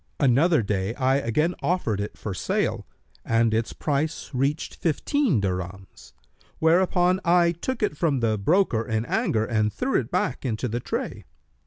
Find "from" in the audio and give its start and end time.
7.95-8.19